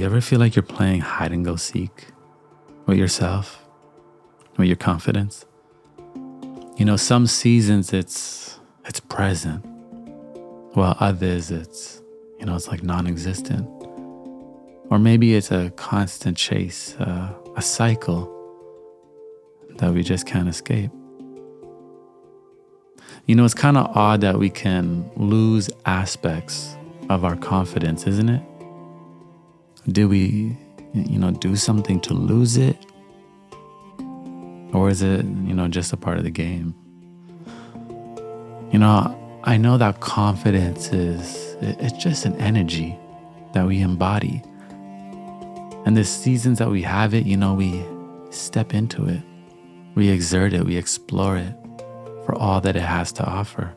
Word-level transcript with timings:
you 0.00 0.06
ever 0.06 0.22
feel 0.22 0.38
like 0.38 0.56
you're 0.56 0.62
playing 0.62 1.02
hide 1.02 1.30
and 1.30 1.44
go 1.44 1.56
seek 1.56 2.06
with 2.86 2.96
yourself, 2.96 3.62
with 4.56 4.66
your 4.66 4.76
confidence? 4.76 5.44
You 6.78 6.86
know, 6.86 6.96
some 6.96 7.26
seasons 7.26 7.92
it's 7.92 8.58
it's 8.86 8.98
present, 8.98 9.62
while 10.72 10.96
others 11.00 11.50
it's 11.50 12.00
you 12.38 12.46
know 12.46 12.56
it's 12.56 12.68
like 12.68 12.82
non-existent, 12.82 13.68
or 14.88 14.98
maybe 14.98 15.34
it's 15.34 15.50
a 15.50 15.68
constant 15.76 16.38
chase, 16.38 16.96
uh, 16.98 17.34
a 17.56 17.60
cycle 17.60 18.24
that 19.76 19.92
we 19.92 20.02
just 20.02 20.26
can't 20.26 20.48
escape. 20.48 20.90
You 23.26 23.34
know, 23.34 23.44
it's 23.44 23.52
kind 23.52 23.76
of 23.76 23.94
odd 23.94 24.22
that 24.22 24.38
we 24.38 24.48
can 24.48 25.10
lose 25.14 25.68
aspects 25.84 26.74
of 27.10 27.22
our 27.22 27.36
confidence, 27.36 28.06
isn't 28.06 28.30
it? 28.30 28.42
Do 29.92 30.08
we, 30.08 30.56
you 30.92 31.18
know, 31.18 31.30
do 31.32 31.56
something 31.56 32.00
to 32.00 32.14
lose 32.14 32.56
it? 32.56 32.76
Or 34.72 34.88
is 34.88 35.02
it, 35.02 35.24
you 35.24 35.54
know, 35.54 35.66
just 35.68 35.92
a 35.92 35.96
part 35.96 36.18
of 36.18 36.24
the 36.24 36.30
game? 36.30 36.74
You 38.70 38.78
know, 38.78 39.40
I 39.42 39.56
know 39.56 39.78
that 39.78 40.00
confidence 40.00 40.92
is, 40.92 41.56
it's 41.60 41.96
just 42.02 42.24
an 42.24 42.36
energy 42.40 42.96
that 43.52 43.66
we 43.66 43.80
embody. 43.80 44.42
And 45.86 45.96
the 45.96 46.04
seasons 46.04 46.58
that 46.58 46.70
we 46.70 46.82
have 46.82 47.14
it, 47.14 47.26
you 47.26 47.36
know, 47.36 47.54
we 47.54 47.84
step 48.30 48.74
into 48.74 49.06
it, 49.06 49.22
we 49.96 50.08
exert 50.10 50.52
it, 50.52 50.64
we 50.64 50.76
explore 50.76 51.36
it 51.36 51.54
for 52.26 52.36
all 52.36 52.60
that 52.60 52.76
it 52.76 52.82
has 52.82 53.10
to 53.12 53.24
offer. 53.24 53.74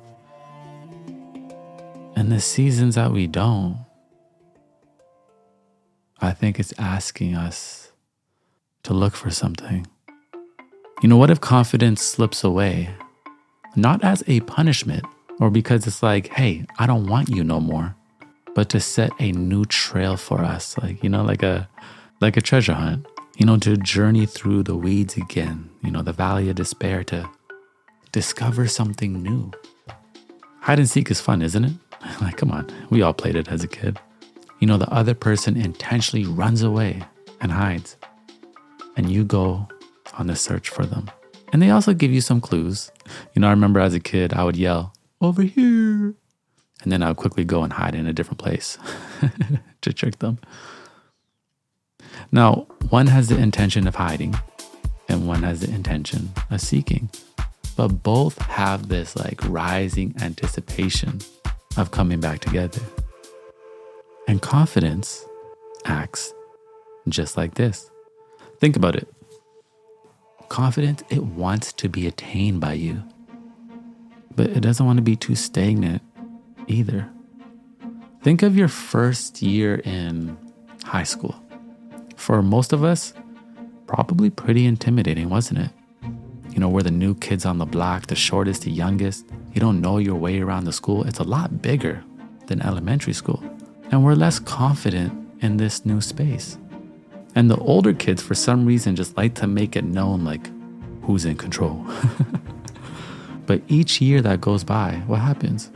And 2.15 2.31
the 2.31 2.39
seasons 2.39 2.95
that 2.95 3.11
we 3.11 3.25
don't, 3.25 3.77
I 6.23 6.31
think 6.31 6.57
it's 6.57 6.73
asking 6.79 7.35
us 7.35 7.91
to 8.83 8.93
look 8.93 9.13
for 9.13 9.29
something. 9.29 9.85
You 11.01 11.09
know, 11.09 11.17
what 11.17 11.29
if 11.29 11.41
confidence 11.41 12.01
slips 12.01 12.45
away? 12.45 12.89
Not 13.75 14.05
as 14.05 14.23
a 14.25 14.39
punishment 14.39 15.03
or 15.41 15.49
because 15.49 15.85
it's 15.85 16.01
like, 16.01 16.29
hey, 16.29 16.65
I 16.79 16.87
don't 16.87 17.07
want 17.07 17.27
you 17.27 17.43
no 17.43 17.59
more, 17.59 17.93
but 18.55 18.69
to 18.69 18.79
set 18.79 19.11
a 19.19 19.33
new 19.33 19.65
trail 19.65 20.15
for 20.15 20.39
us, 20.39 20.77
like, 20.77 21.03
you 21.03 21.09
know, 21.09 21.23
like 21.23 21.43
a 21.43 21.67
like 22.21 22.37
a 22.37 22.41
treasure 22.41 22.73
hunt, 22.73 23.05
you 23.35 23.45
know, 23.45 23.57
to 23.57 23.75
journey 23.75 24.25
through 24.25 24.63
the 24.63 24.77
weeds 24.77 25.17
again, 25.17 25.69
you 25.83 25.91
know, 25.91 26.03
the 26.03 26.13
valley 26.13 26.47
of 26.49 26.55
despair 26.55 27.03
to 27.03 27.29
discover 28.13 28.65
something 28.65 29.21
new. 29.21 29.51
Hide 30.61 30.79
and 30.79 30.89
seek 30.89 31.11
is 31.11 31.19
fun, 31.19 31.41
isn't 31.41 31.65
it? 31.65 31.73
Like, 32.21 32.37
come 32.37 32.51
on, 32.51 32.69
we 32.89 33.01
all 33.01 33.13
played 33.13 33.35
it 33.35 33.49
as 33.49 33.63
a 33.63 33.67
kid. 33.67 33.99
You 34.59 34.67
know, 34.67 34.77
the 34.77 34.91
other 34.91 35.13
person 35.13 35.57
intentionally 35.57 36.25
runs 36.25 36.61
away 36.61 37.03
and 37.41 37.51
hides, 37.51 37.97
and 38.95 39.11
you 39.11 39.23
go 39.23 39.67
on 40.17 40.27
the 40.27 40.35
search 40.35 40.69
for 40.69 40.85
them. 40.85 41.11
And 41.51 41.61
they 41.61 41.69
also 41.69 41.93
give 41.93 42.11
you 42.11 42.21
some 42.21 42.41
clues. 42.41 42.91
You 43.33 43.41
know, 43.41 43.47
I 43.47 43.51
remember 43.51 43.79
as 43.79 43.93
a 43.93 43.99
kid, 43.99 44.33
I 44.33 44.43
would 44.43 44.55
yell, 44.57 44.93
over 45.21 45.43
here. 45.43 46.15
And 46.81 46.91
then 46.91 47.03
I 47.03 47.09
would 47.09 47.17
quickly 47.17 47.45
go 47.45 47.63
and 47.63 47.73
hide 47.73 47.95
in 47.95 48.07
a 48.07 48.13
different 48.13 48.39
place 48.39 48.77
to 49.81 49.93
trick 49.93 50.19
them. 50.19 50.39
Now, 52.31 52.67
one 52.89 53.07
has 53.07 53.29
the 53.29 53.37
intention 53.37 53.87
of 53.87 53.95
hiding, 53.95 54.35
and 55.07 55.27
one 55.27 55.43
has 55.43 55.61
the 55.61 55.69
intention 55.69 56.31
of 56.49 56.61
seeking 56.61 57.09
but 57.75 58.03
both 58.03 58.37
have 58.39 58.87
this 58.87 59.15
like 59.15 59.39
rising 59.43 60.13
anticipation 60.21 61.19
of 61.77 61.91
coming 61.91 62.19
back 62.19 62.39
together. 62.39 62.81
And 64.27 64.41
confidence 64.41 65.25
acts 65.85 66.33
just 67.09 67.37
like 67.37 67.55
this. 67.55 67.89
Think 68.59 68.75
about 68.75 68.95
it. 68.95 69.07
Confidence, 70.49 71.03
it 71.09 71.23
wants 71.23 71.73
to 71.73 71.89
be 71.89 72.07
attained 72.07 72.61
by 72.61 72.73
you, 72.73 73.03
but 74.35 74.49
it 74.51 74.61
doesn't 74.61 74.85
want 74.85 74.97
to 74.97 75.03
be 75.03 75.15
too 75.15 75.35
stagnant 75.35 76.01
either. 76.67 77.09
Think 78.21 78.43
of 78.43 78.55
your 78.55 78.67
first 78.67 79.41
year 79.41 79.75
in 79.83 80.37
high 80.85 81.03
school. 81.03 81.35
For 82.15 82.41
most 82.41 82.71
of 82.71 82.83
us, 82.83 83.13
probably 83.87 84.29
pretty 84.29 84.65
intimidating, 84.65 85.29
wasn't 85.29 85.59
it? 85.59 85.71
You 86.51 86.59
know, 86.59 86.69
we're 86.69 86.83
the 86.83 86.91
new 86.91 87.15
kids 87.15 87.45
on 87.45 87.57
the 87.57 87.65
block, 87.65 88.07
the 88.07 88.15
shortest, 88.15 88.61
the 88.61 88.71
youngest. 88.71 89.25
You 89.53 89.59
don't 89.59 89.81
know 89.81 89.97
your 89.97 90.15
way 90.15 90.39
around 90.39 90.65
the 90.65 90.71
school. 90.71 91.03
It's 91.03 91.19
a 91.19 91.23
lot 91.23 91.61
bigger 91.61 92.03
than 92.45 92.61
elementary 92.61 93.13
school. 93.13 93.43
And 93.93 94.03
we're 94.03 94.15
less 94.15 94.39
confident 94.39 95.13
in 95.43 95.57
this 95.57 95.85
new 95.85 96.01
space. 96.01 96.57
And 97.35 97.47
the 97.47 97.57
older 97.57 97.93
kids, 97.93 98.23
for 98.23 98.33
some 98.33 98.65
reason, 98.65 98.95
just 98.95 99.15
like 99.15 99.35
to 99.35 99.45
make 99.45 99.75
it 99.75 99.83
known 99.83 100.25
like 100.25 100.49
who's 101.03 101.25
in 101.25 101.37
control. 101.37 101.85
but 103.45 103.61
each 103.67 104.01
year 104.01 104.19
that 104.23 104.41
goes 104.41 104.63
by, 104.63 105.03
what 105.05 105.19
happens? 105.19 105.69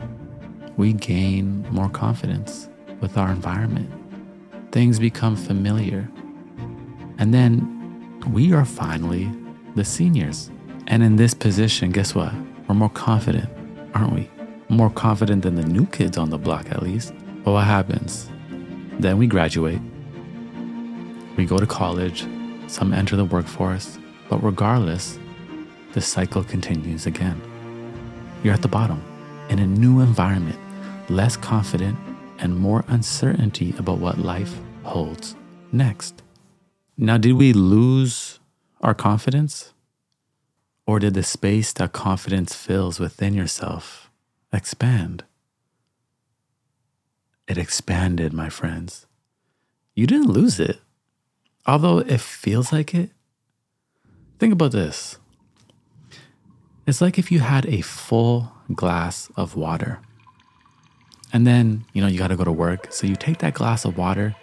We 0.76 0.94
gain 0.94 1.64
more 1.70 1.88
confidence 1.88 2.68
with 3.00 3.16
our 3.16 3.30
environment. 3.30 3.88
Things 4.72 4.98
become 4.98 5.36
familiar. 5.36 6.10
And 7.18 7.32
then 7.32 8.20
we 8.32 8.52
are 8.52 8.64
finally 8.64 9.30
the 9.76 9.84
seniors. 9.84 10.50
And 10.88 11.04
in 11.04 11.14
this 11.14 11.34
position, 11.34 11.92
guess 11.92 12.16
what? 12.16 12.32
We're 12.66 12.74
more 12.74 12.90
confident, 12.90 13.48
aren't 13.94 14.12
we? 14.12 14.28
More 14.68 14.90
confident 14.90 15.44
than 15.44 15.54
the 15.54 15.62
new 15.62 15.86
kids 15.86 16.18
on 16.18 16.30
the 16.30 16.38
block, 16.38 16.72
at 16.72 16.82
least. 16.82 17.14
But 17.48 17.54
what 17.54 17.64
happens? 17.64 18.28
Then 19.00 19.16
we 19.16 19.26
graduate. 19.26 19.80
We 21.38 21.46
go 21.46 21.56
to 21.56 21.66
college. 21.66 22.26
Some 22.66 22.92
enter 22.92 23.16
the 23.16 23.24
workforce. 23.24 23.98
But 24.28 24.44
regardless, 24.44 25.18
the 25.94 26.02
cycle 26.02 26.44
continues 26.44 27.06
again. 27.06 27.40
You're 28.44 28.52
at 28.52 28.60
the 28.60 28.68
bottom 28.68 29.02
in 29.48 29.60
a 29.60 29.66
new 29.66 30.00
environment, 30.00 30.58
less 31.08 31.38
confident 31.38 31.98
and 32.38 32.54
more 32.54 32.84
uncertainty 32.86 33.74
about 33.78 33.96
what 33.96 34.18
life 34.18 34.54
holds 34.82 35.34
next. 35.72 36.22
Now, 36.98 37.16
did 37.16 37.32
we 37.32 37.54
lose 37.54 38.40
our 38.82 38.92
confidence? 38.92 39.72
Or 40.86 40.98
did 40.98 41.14
the 41.14 41.22
space 41.22 41.72
that 41.72 41.94
confidence 41.94 42.54
fills 42.54 43.00
within 43.00 43.32
yourself 43.32 44.10
expand? 44.52 45.24
It 47.48 47.58
expanded, 47.58 48.32
my 48.32 48.50
friends. 48.50 49.06
You 49.94 50.06
didn't 50.06 50.30
lose 50.30 50.60
it, 50.60 50.78
although 51.66 51.98
it 51.98 52.20
feels 52.20 52.72
like 52.72 52.94
it. 52.94 53.10
Think 54.38 54.52
about 54.52 54.70
this 54.72 55.18
it's 56.88 57.02
like 57.02 57.18
if 57.18 57.30
you 57.30 57.40
had 57.40 57.66
a 57.66 57.82
full 57.82 58.50
glass 58.74 59.30
of 59.36 59.56
water. 59.56 60.00
And 61.34 61.46
then, 61.46 61.84
you 61.92 62.00
know, 62.00 62.08
you 62.08 62.18
got 62.18 62.28
to 62.28 62.36
go 62.36 62.44
to 62.44 62.52
work. 62.52 62.90
So 62.90 63.06
you 63.06 63.14
take 63.14 63.38
that 63.38 63.52
glass 63.52 63.84
of 63.84 63.98
water 63.98 64.34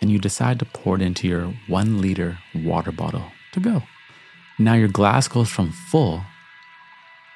and 0.00 0.10
you 0.10 0.18
decide 0.18 0.58
to 0.60 0.64
pour 0.64 0.96
it 0.96 1.02
into 1.02 1.28
your 1.28 1.52
one 1.66 2.00
liter 2.00 2.38
water 2.54 2.90
bottle 2.90 3.24
to 3.52 3.60
go. 3.60 3.82
Now 4.58 4.72
your 4.72 4.88
glass 4.88 5.28
goes 5.28 5.50
from 5.50 5.72
full 5.72 6.22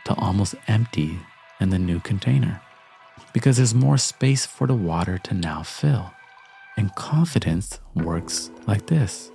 to 0.06 0.14
almost 0.14 0.54
empty 0.66 1.18
in 1.60 1.68
the 1.68 1.78
new 1.78 2.00
container 2.00 2.62
because 3.32 3.56
there's 3.56 3.74
more 3.74 3.98
space 3.98 4.46
for 4.46 4.66
the 4.66 4.74
water 4.74 5.18
to 5.18 5.34
now 5.34 5.62
fill. 5.62 6.12
And 6.76 6.94
confidence 6.94 7.80
works 7.94 8.50
like 8.66 8.86
this. 8.86 9.30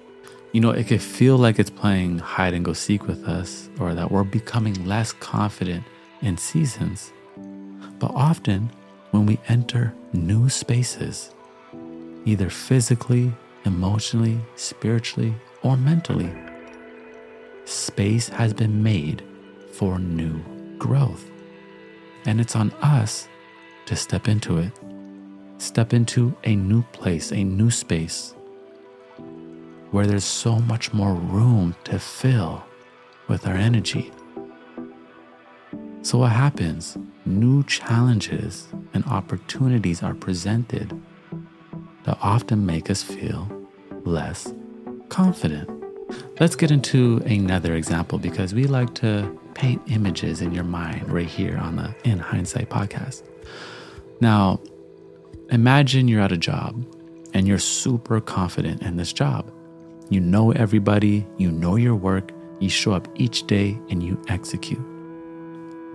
You 0.51 0.61
know, 0.61 0.71
it 0.71 0.87
could 0.87 1.01
feel 1.01 1.37
like 1.37 1.59
it's 1.59 1.69
playing 1.69 2.19
hide 2.19 2.53
and 2.53 2.65
go 2.65 2.73
seek 2.73 3.07
with 3.07 3.25
us 3.25 3.69
or 3.79 3.93
that 3.93 4.11
we're 4.11 4.23
becoming 4.23 4.85
less 4.85 5.13
confident 5.13 5.83
in 6.21 6.37
seasons. 6.37 7.11
But 7.99 8.11
often, 8.15 8.71
when 9.11 9.25
we 9.25 9.39
enter 9.47 9.93
new 10.13 10.49
spaces, 10.49 11.33
either 12.25 12.49
physically, 12.49 13.31
emotionally, 13.65 14.39
spiritually, 14.55 15.35
or 15.61 15.77
mentally, 15.77 16.33
space 17.65 18.27
has 18.29 18.53
been 18.53 18.81
made 18.81 19.23
for 19.73 19.99
new 19.99 20.41
growth. 20.77 21.29
And 22.25 22.41
it's 22.41 22.55
on 22.55 22.71
us 22.81 23.27
to 23.89 23.95
step 23.95 24.27
into 24.27 24.59
it, 24.59 24.71
step 25.57 25.95
into 25.95 26.31
a 26.43 26.55
new 26.55 26.83
place, 26.91 27.31
a 27.31 27.43
new 27.43 27.71
space 27.71 28.35
where 29.89 30.05
there's 30.05 30.23
so 30.23 30.59
much 30.59 30.93
more 30.93 31.15
room 31.15 31.75
to 31.85 31.97
fill 31.97 32.63
with 33.27 33.47
our 33.47 33.55
energy. 33.55 34.11
So, 36.03 36.19
what 36.19 36.33
happens? 36.33 36.99
New 37.25 37.63
challenges 37.63 38.67
and 38.93 39.03
opportunities 39.05 40.03
are 40.03 40.13
presented 40.13 40.93
that 42.03 42.19
often 42.21 42.67
make 42.67 42.91
us 42.91 43.01
feel 43.01 43.49
less 44.03 44.53
confident. 45.09 45.67
Let's 46.39 46.55
get 46.55 46.69
into 46.69 47.23
another 47.25 47.73
example 47.73 48.19
because 48.19 48.53
we 48.53 48.65
like 48.65 48.93
to 48.95 49.35
paint 49.55 49.81
images 49.87 50.41
in 50.41 50.51
your 50.51 50.63
mind 50.63 51.11
right 51.11 51.25
here 51.25 51.57
on 51.57 51.77
the 51.77 51.95
In 52.03 52.19
Hindsight 52.19 52.69
podcast. 52.69 53.23
Now, 54.21 54.59
imagine 55.49 56.07
you're 56.07 56.21
at 56.21 56.31
a 56.31 56.37
job 56.37 56.85
and 57.33 57.47
you're 57.47 57.59
super 57.59 58.19
confident 58.19 58.81
in 58.81 58.97
this 58.97 59.13
job. 59.13 59.51
You 60.09 60.19
know 60.19 60.51
everybody, 60.51 61.25
you 61.37 61.51
know 61.51 61.75
your 61.75 61.95
work, 61.95 62.31
you 62.59 62.69
show 62.69 62.93
up 62.93 63.07
each 63.15 63.47
day 63.47 63.79
and 63.89 64.03
you 64.03 64.21
execute. 64.27 64.83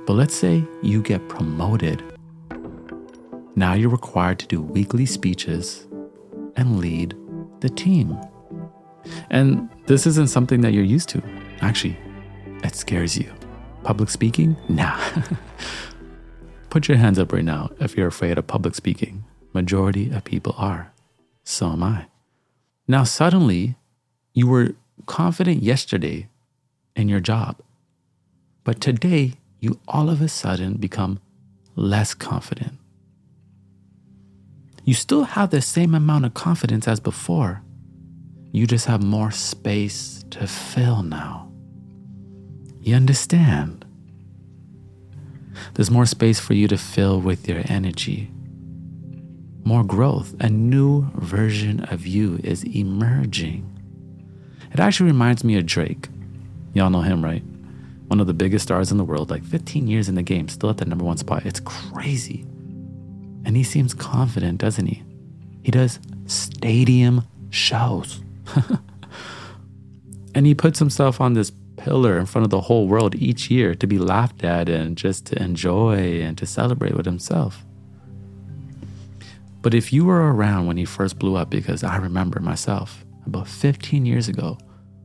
But 0.06 0.14
let's 0.14 0.34
say 0.34 0.64
you 0.82 1.02
get 1.02 1.28
promoted. 1.28 2.02
Now 3.56 3.74
you're 3.74 3.90
required 3.90 4.38
to 4.40 4.46
do 4.46 4.62
weekly 4.62 5.06
speeches 5.06 5.86
and 6.56 6.78
lead 6.78 7.14
the 7.60 7.68
team. 7.68 8.18
And 9.30 9.68
this 9.86 10.06
isn't 10.06 10.28
something 10.28 10.62
that 10.62 10.72
you're 10.72 10.84
used 10.84 11.08
to. 11.10 11.22
Actually, 11.60 11.96
it 12.62 12.74
scares 12.74 13.18
you. 13.18 13.30
Public 13.82 14.08
speaking? 14.08 14.56
Nah. 14.68 14.98
Put 16.74 16.88
your 16.88 16.98
hands 16.98 17.20
up 17.20 17.32
right 17.32 17.44
now 17.44 17.70
if 17.78 17.96
you're 17.96 18.08
afraid 18.08 18.36
of 18.36 18.48
public 18.48 18.74
speaking. 18.74 19.22
Majority 19.52 20.10
of 20.10 20.24
people 20.24 20.56
are. 20.58 20.92
So 21.44 21.70
am 21.70 21.84
I. 21.84 22.06
Now, 22.88 23.04
suddenly, 23.04 23.76
you 24.32 24.48
were 24.48 24.74
confident 25.06 25.62
yesterday 25.62 26.26
in 26.96 27.08
your 27.08 27.20
job, 27.20 27.60
but 28.64 28.80
today 28.80 29.34
you 29.60 29.78
all 29.86 30.10
of 30.10 30.20
a 30.20 30.26
sudden 30.26 30.74
become 30.74 31.20
less 31.76 32.12
confident. 32.12 32.72
You 34.82 34.94
still 34.94 35.22
have 35.22 35.50
the 35.50 35.62
same 35.62 35.94
amount 35.94 36.24
of 36.24 36.34
confidence 36.34 36.88
as 36.88 36.98
before. 36.98 37.62
You 38.50 38.66
just 38.66 38.86
have 38.86 39.00
more 39.00 39.30
space 39.30 40.24
to 40.30 40.48
fill 40.48 41.04
now. 41.04 41.52
You 42.80 42.96
understand? 42.96 43.83
There's 45.72 45.90
more 45.90 46.06
space 46.06 46.38
for 46.38 46.52
you 46.52 46.68
to 46.68 46.76
fill 46.76 47.20
with 47.20 47.48
your 47.48 47.62
energy. 47.64 48.30
More 49.64 49.82
growth, 49.82 50.34
a 50.40 50.50
new 50.50 51.10
version 51.14 51.80
of 51.84 52.06
you 52.06 52.38
is 52.44 52.64
emerging. 52.64 53.70
It 54.72 54.80
actually 54.80 55.10
reminds 55.10 55.42
me 55.42 55.56
of 55.56 55.64
Drake. 55.64 56.08
Y'all 56.74 56.90
know 56.90 57.00
him, 57.00 57.24
right? 57.24 57.42
One 58.08 58.20
of 58.20 58.26
the 58.26 58.34
biggest 58.34 58.64
stars 58.64 58.90
in 58.92 58.98
the 58.98 59.04
world, 59.04 59.30
like 59.30 59.42
15 59.42 59.86
years 59.86 60.08
in 60.08 60.16
the 60.16 60.22
game, 60.22 60.48
still 60.48 60.68
at 60.70 60.76
the 60.76 60.84
number 60.84 61.04
one 61.04 61.16
spot. 61.16 61.46
It's 61.46 61.60
crazy. 61.60 62.44
And 63.44 63.56
he 63.56 63.62
seems 63.62 63.94
confident, 63.94 64.58
doesn't 64.58 64.86
he? 64.86 65.02
He 65.62 65.70
does 65.70 65.98
stadium 66.26 67.22
shows. 67.50 68.20
and 70.34 70.46
he 70.46 70.54
puts 70.54 70.78
himself 70.78 71.20
on 71.20 71.32
this 71.32 71.50
pillar 71.76 72.18
in 72.18 72.26
front 72.26 72.44
of 72.44 72.50
the 72.50 72.62
whole 72.62 72.86
world 72.86 73.14
each 73.14 73.50
year 73.50 73.74
to 73.74 73.86
be 73.86 73.98
laughed 73.98 74.44
at 74.44 74.68
and 74.68 74.96
just 74.96 75.26
to 75.26 75.42
enjoy 75.42 76.20
and 76.20 76.38
to 76.38 76.46
celebrate 76.46 76.94
with 76.94 77.06
himself. 77.06 77.64
But 79.62 79.74
if 79.74 79.92
you 79.92 80.04
were 80.04 80.32
around 80.32 80.66
when 80.66 80.76
he 80.76 80.84
first 80.84 81.18
blew 81.18 81.36
up, 81.36 81.48
because 81.48 81.82
I 81.82 81.96
remember 81.96 82.38
myself 82.40 83.04
about 83.26 83.48
15 83.48 84.04
years 84.04 84.28
ago, 84.28 84.58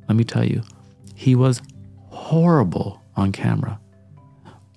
let 0.08 0.18
me 0.18 0.24
tell 0.24 0.44
you, 0.44 0.64
he 1.16 1.34
was 1.34 1.62
horrible 2.08 3.02
on 3.16 3.32
camera, 3.32 3.80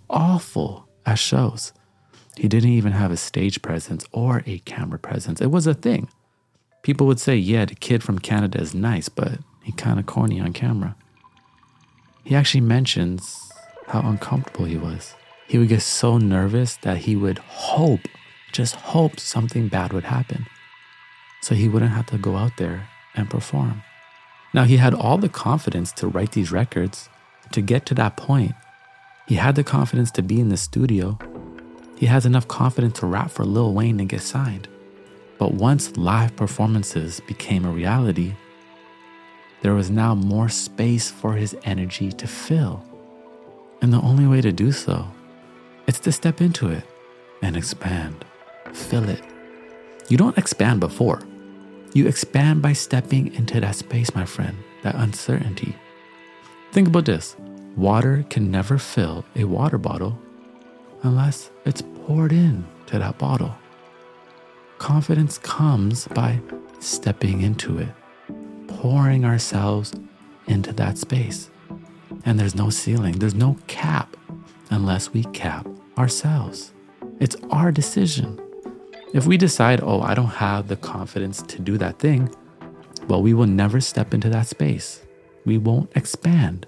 awful 0.08 0.88
at 1.04 1.18
shows. 1.18 1.72
He 2.36 2.48
didn't 2.48 2.70
even 2.70 2.92
have 2.92 3.10
a 3.10 3.16
stage 3.16 3.60
presence 3.60 4.04
or 4.12 4.42
a 4.46 4.58
camera 4.60 4.98
presence. 4.98 5.40
It 5.40 5.50
was 5.50 5.66
a 5.66 5.74
thing. 5.74 6.08
People 6.82 7.06
would 7.06 7.20
say, 7.20 7.36
yeah, 7.36 7.64
the 7.64 7.74
kid 7.74 8.02
from 8.02 8.18
Canada 8.18 8.60
is 8.60 8.74
nice, 8.74 9.08
but 9.08 9.38
he 9.62 9.72
kind 9.72 9.98
of 9.98 10.06
corny 10.06 10.40
on 10.40 10.52
camera. 10.52 10.96
He 12.24 12.34
actually 12.34 12.62
mentions 12.62 13.50
how 13.86 14.00
uncomfortable 14.00 14.64
he 14.64 14.76
was. 14.76 15.14
He 15.48 15.58
would 15.58 15.69
get 15.69 15.82
so 15.82 16.19
nervous 16.19 16.76
that 16.78 16.98
he 16.98 17.16
would 17.16 17.38
hope, 17.38 18.00
just 18.52 18.74
hope 18.74 19.19
something 19.19 19.69
bad 19.69 19.92
would 19.92 20.04
happen. 20.04 20.46
So 21.42 21.54
he 21.54 21.69
wouldn't 21.69 21.92
have 21.92 22.06
to 22.06 22.19
go 22.19 22.36
out 22.36 22.56
there 22.56 22.88
and 23.14 23.28
perform. 23.28 23.82
Now, 24.54 24.64
he 24.64 24.76
had 24.76 24.94
all 24.94 25.19
the 25.19 25.28
confidence 25.28 25.92
to 25.92 26.06
write 26.06 26.32
these 26.32 26.52
records, 26.52 27.08
to 27.52 27.60
get 27.60 27.86
to 27.86 27.94
that 27.94 28.16
point. 28.16 28.54
He 29.26 29.34
had 29.34 29.56
the 29.56 29.64
confidence 29.64 30.10
to 30.12 30.22
be 30.22 30.40
in 30.40 30.48
the 30.48 30.56
studio 30.56 31.19
he 32.02 32.06
has 32.06 32.26
enough 32.26 32.48
confidence 32.48 32.98
to 32.98 33.06
rap 33.06 33.30
for 33.30 33.44
Lil 33.44 33.72
Wayne 33.72 34.00
and 34.00 34.08
get 34.08 34.22
signed. 34.22 34.66
But 35.38 35.54
once 35.54 35.96
live 35.96 36.34
performances 36.34 37.20
became 37.28 37.64
a 37.64 37.70
reality, 37.70 38.34
there 39.62 39.74
was 39.74 39.90
now 39.90 40.14
more 40.14 40.48
space 40.48 41.10
for 41.10 41.34
his 41.34 41.56
energy 41.64 42.12
to 42.12 42.26
fill. 42.26 42.84
And 43.80 43.92
the 43.92 44.00
only 44.00 44.26
way 44.26 44.40
to 44.40 44.52
do 44.52 44.72
so 44.72 45.06
is 45.86 45.98
to 46.00 46.12
step 46.12 46.40
into 46.40 46.68
it 46.68 46.84
and 47.42 47.56
expand, 47.56 48.24
fill 48.72 49.08
it. 49.08 49.22
You 50.08 50.16
don't 50.16 50.38
expand 50.38 50.80
before. 50.80 51.22
You 51.94 52.08
expand 52.08 52.62
by 52.62 52.72
stepping 52.72 53.34
into 53.34 53.60
that 53.60 53.76
space, 53.76 54.14
my 54.14 54.24
friend, 54.24 54.56
that 54.82 54.94
uncertainty. 54.96 55.74
Think 56.72 56.88
about 56.88 57.04
this 57.04 57.36
water 57.76 58.24
can 58.28 58.50
never 58.50 58.78
fill 58.78 59.24
a 59.34 59.44
water 59.44 59.78
bottle 59.78 60.18
unless 61.02 61.50
it's 61.64 61.82
poured 62.06 62.32
in 62.32 62.64
to 62.86 62.98
that 62.98 63.18
bottle. 63.18 63.54
Confidence 64.78 65.38
comes 65.38 66.08
by 66.08 66.40
stepping 66.80 67.40
into 67.42 67.78
it, 67.78 67.88
pouring 68.82 69.25
ourselves 69.25 69.93
into 70.49 70.73
that 70.73 70.99
space. 70.99 71.49
And 72.25 72.37
there's 72.37 72.56
no 72.56 72.69
ceiling, 72.69 73.12
there's 73.20 73.32
no 73.32 73.56
cap 73.69 74.17
unless 74.70 75.12
we 75.12 75.23
cap 75.26 75.69
ourselves. 75.96 76.73
It's 77.20 77.37
our 77.52 77.70
decision. 77.70 78.40
If 79.14 79.25
we 79.25 79.37
decide, 79.37 79.81
oh, 79.84 80.00
I 80.00 80.14
don't 80.14 80.26
have 80.26 80.67
the 80.67 80.75
confidence 80.75 81.43
to 81.43 81.61
do 81.61 81.79
that 81.79 82.00
thing, 82.00 82.34
well, 83.06 83.23
we 83.23 83.34
will 83.34 83.46
never 83.46 83.81
step 83.81 84.12
into 84.12 84.29
that 84.31 84.49
space. 84.49 85.06
We 85.44 85.58
won't 85.58 85.93
expand. 85.94 86.67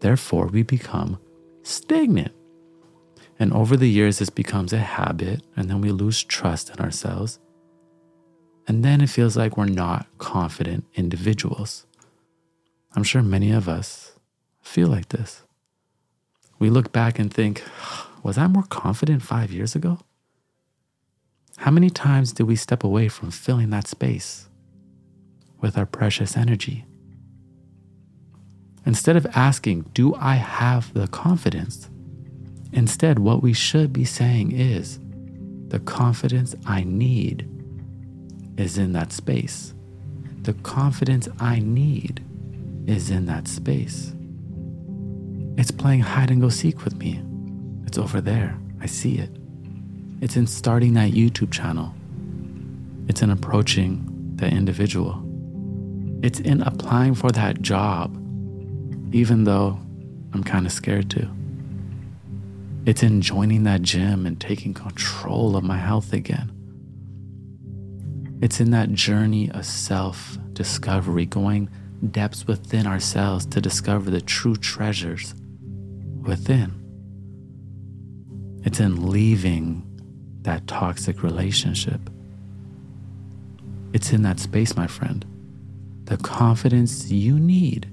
Therefore, 0.00 0.48
we 0.48 0.64
become 0.64 1.20
stagnant. 1.62 2.32
And 3.38 3.52
over 3.52 3.76
the 3.76 3.88
years, 3.88 4.18
this 4.18 4.30
becomes 4.30 4.72
a 4.72 4.78
habit, 4.78 5.42
and 5.54 5.70
then 5.70 5.80
we 5.80 5.92
lose 5.92 6.24
trust 6.24 6.70
in 6.70 6.80
ourselves. 6.80 7.38
And 8.68 8.84
then 8.84 9.00
it 9.00 9.08
feels 9.08 9.34
like 9.34 9.56
we're 9.56 9.64
not 9.64 10.06
confident 10.18 10.84
individuals. 10.94 11.86
I'm 12.94 13.02
sure 13.02 13.22
many 13.22 13.50
of 13.50 13.66
us 13.66 14.12
feel 14.60 14.88
like 14.88 15.08
this. 15.08 15.42
We 16.58 16.68
look 16.68 16.92
back 16.92 17.18
and 17.18 17.32
think, 17.32 17.64
was 18.22 18.36
I 18.36 18.46
more 18.46 18.64
confident 18.64 19.22
five 19.22 19.50
years 19.50 19.74
ago? 19.74 20.00
How 21.56 21.70
many 21.70 21.88
times 21.88 22.32
did 22.32 22.44
we 22.44 22.56
step 22.56 22.84
away 22.84 23.08
from 23.08 23.30
filling 23.30 23.70
that 23.70 23.88
space 23.88 24.48
with 25.60 25.78
our 25.78 25.86
precious 25.86 26.36
energy? 26.36 26.84
Instead 28.84 29.16
of 29.16 29.26
asking, 29.34 29.82
Do 29.94 30.14
I 30.14 30.34
have 30.34 30.92
the 30.92 31.08
confidence? 31.08 31.88
Instead, 32.72 33.18
what 33.18 33.42
we 33.42 33.54
should 33.54 33.94
be 33.94 34.04
saying 34.04 34.52
is 34.52 34.98
the 35.68 35.80
confidence 35.80 36.54
I 36.66 36.84
need 36.84 37.57
is 38.58 38.76
in 38.76 38.92
that 38.92 39.12
space. 39.12 39.72
The 40.42 40.52
confidence 40.52 41.28
I 41.40 41.60
need 41.60 42.22
is 42.86 43.08
in 43.10 43.26
that 43.26 43.48
space. 43.48 44.14
It's 45.56 45.70
playing 45.70 46.00
hide 46.00 46.30
and 46.30 46.40
go 46.40 46.48
seek 46.48 46.84
with 46.84 46.96
me. 46.96 47.22
It's 47.86 47.98
over 47.98 48.20
there. 48.20 48.58
I 48.80 48.86
see 48.86 49.18
it. 49.18 49.30
It's 50.20 50.36
in 50.36 50.46
starting 50.46 50.94
that 50.94 51.12
YouTube 51.12 51.52
channel. 51.52 51.94
It's 53.08 53.22
in 53.22 53.30
approaching 53.30 54.04
that 54.36 54.52
individual. 54.52 55.22
It's 56.22 56.40
in 56.40 56.62
applying 56.62 57.14
for 57.14 57.30
that 57.32 57.62
job, 57.62 58.14
even 59.14 59.44
though 59.44 59.78
I'm 60.32 60.42
kind 60.44 60.66
of 60.66 60.72
scared 60.72 61.10
to. 61.10 61.28
It's 62.86 63.02
in 63.02 63.20
joining 63.20 63.64
that 63.64 63.82
gym 63.82 64.26
and 64.26 64.40
taking 64.40 64.74
control 64.74 65.56
of 65.56 65.64
my 65.64 65.76
health 65.76 66.12
again. 66.12 66.57
It's 68.40 68.60
in 68.60 68.70
that 68.70 68.92
journey 68.92 69.50
of 69.50 69.64
self 69.66 70.38
discovery, 70.52 71.26
going 71.26 71.68
depths 72.10 72.46
within 72.46 72.86
ourselves 72.86 73.46
to 73.46 73.60
discover 73.60 74.10
the 74.10 74.20
true 74.20 74.56
treasures 74.56 75.34
within. 76.22 76.74
It's 78.64 78.80
in 78.80 79.10
leaving 79.10 79.84
that 80.42 80.66
toxic 80.66 81.22
relationship. 81.22 82.00
It's 83.92 84.12
in 84.12 84.22
that 84.22 84.38
space, 84.38 84.76
my 84.76 84.86
friend. 84.86 85.24
The 86.04 86.18
confidence 86.18 87.10
you 87.10 87.38
need 87.38 87.88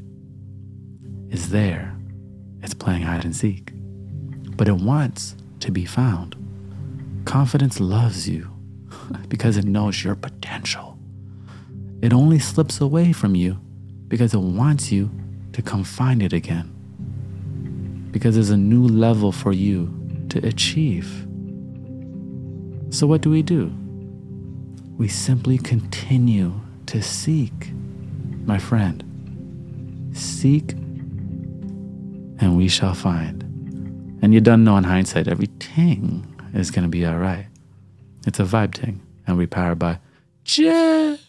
is 1.30 1.50
there. 1.50 1.96
It's 2.62 2.74
playing 2.74 3.04
hide 3.04 3.25
and 3.25 3.36
seek 3.36 3.75
but 4.56 4.68
it 4.68 4.78
wants 4.78 5.36
to 5.60 5.72
be 5.72 5.86
found. 5.86 6.36
Confidence 7.25 7.80
loves 7.80 8.30
you 8.30 8.52
because 9.30 9.58
it 9.58 9.66
knows 9.66 10.04
your 10.04 10.16
potential. 10.16 10.98
It 12.02 12.14
only 12.14 12.40
slips 12.40 12.82
away 12.82 13.14
from 13.14 13.36
you 13.36 13.60
because 14.08 14.34
it 14.34 14.40
wants 14.40 14.92
you 14.92 15.10
to 15.54 15.62
come 15.62 15.84
find 15.84 16.22
it 16.22 16.34
again. 16.34 16.72
Because 18.12 18.36
there's 18.36 18.50
a 18.50 18.58
new 18.58 18.88
level 18.88 19.32
for 19.32 19.52
you 19.52 19.94
to 20.30 20.46
achieve. 20.46 21.26
So, 22.90 23.08
what 23.08 23.22
do 23.22 23.30
we 23.30 23.42
do? 23.42 23.74
we 24.98 25.08
simply 25.08 25.58
continue 25.58 26.54
to 26.86 27.02
seek, 27.02 27.72
my 28.46 28.58
friend. 28.58 29.04
Seek, 30.14 30.72
and 32.40 32.56
we 32.56 32.68
shall 32.70 32.94
find. 32.94 33.44
And 34.22 34.34
you 34.34 34.40
don't 34.40 34.64
know 34.64 34.78
in 34.78 34.86
hindsight, 34.86 35.28
everything 35.28 36.26
is 36.54 36.72
going 36.72 36.84
to 36.84 36.90
be 36.90 37.06
all 37.06 37.18
right. 37.18 37.48
It's 38.25 38.39
a 38.39 38.44
vibe 38.44 38.75
thing, 38.75 39.01
and 39.27 39.38
we 39.38 39.46
powered 39.46 39.79
by 39.79 40.00
Jet. 40.44 41.20